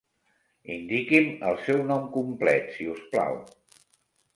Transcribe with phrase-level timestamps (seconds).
[0.75, 3.43] Indiqui'm el seu nom complet si us plau.